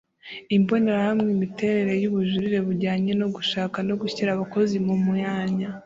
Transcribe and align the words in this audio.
Imbonerahamwe 0.55 1.29
Imiterere 1.35 1.93
y 2.01 2.07
ubujurire 2.09 2.57
bujyanye 2.67 3.11
no 3.21 3.27
gushaka 3.35 3.77
no 3.87 3.95
gushyira 4.01 4.29
abakozi 4.33 4.75
mu 4.85 4.95
myanya 5.07 5.69